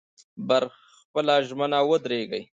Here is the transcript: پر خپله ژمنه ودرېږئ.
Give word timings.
پر 0.47 0.63
خپله 0.99 1.35
ژمنه 1.47 1.79
ودرېږئ. 1.89 2.43